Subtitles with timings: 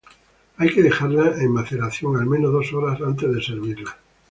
[0.57, 3.95] Hay que dejarla en maceración al menos dos horas antes de servirla.